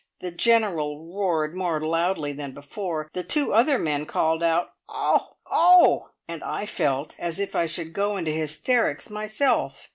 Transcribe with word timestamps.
The 0.19 0.31
General 0.31 1.07
roared 1.13 1.53
more 1.55 1.79
loudly 1.79 2.33
than 2.33 2.53
before, 2.53 3.07
the 3.13 3.21
two 3.21 3.53
other 3.53 3.77
men 3.77 4.07
called 4.07 4.41
out, 4.41 4.73
"Oh, 4.89 5.35
oh!" 5.45 6.09
and 6.27 6.43
I 6.43 6.65
felt 6.65 7.15
as 7.19 7.37
if 7.39 7.55
I 7.55 7.67
should 7.67 7.93
go 7.93 8.17
into 8.17 8.31
hysterics 8.31 9.11
myself. 9.11 9.89